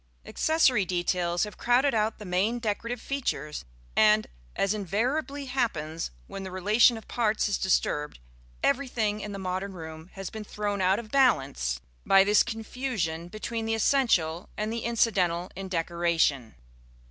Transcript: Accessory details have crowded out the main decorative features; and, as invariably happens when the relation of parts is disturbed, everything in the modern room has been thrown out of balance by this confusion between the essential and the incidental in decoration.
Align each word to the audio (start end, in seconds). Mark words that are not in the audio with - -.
Accessory 0.25 0.83
details 0.83 1.43
have 1.43 1.59
crowded 1.59 1.93
out 1.93 2.17
the 2.17 2.25
main 2.25 2.57
decorative 2.57 2.99
features; 2.99 3.65
and, 3.95 4.25
as 4.55 4.73
invariably 4.73 5.45
happens 5.45 6.09
when 6.25 6.41
the 6.41 6.49
relation 6.49 6.97
of 6.97 7.07
parts 7.07 7.47
is 7.47 7.59
disturbed, 7.59 8.17
everything 8.63 9.19
in 9.21 9.31
the 9.31 9.37
modern 9.37 9.73
room 9.73 10.09
has 10.13 10.31
been 10.31 10.43
thrown 10.43 10.81
out 10.81 10.97
of 10.97 11.11
balance 11.11 11.79
by 12.03 12.23
this 12.23 12.41
confusion 12.41 13.27
between 13.27 13.67
the 13.67 13.75
essential 13.75 14.49
and 14.57 14.73
the 14.73 14.85
incidental 14.85 15.51
in 15.55 15.67
decoration. 15.69 16.55